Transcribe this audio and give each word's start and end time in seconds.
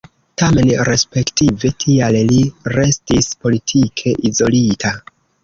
Tamen 0.41 0.69
respektive 0.87 1.71
tial 1.83 2.17
li 2.31 2.39
restis 2.77 3.31
politike 3.45 4.17
izolita. 4.33 4.95